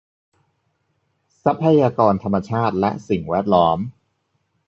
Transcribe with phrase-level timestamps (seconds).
[1.43, 3.77] ทรัพยากรธรรมชาติและสิ่งแวดล้อม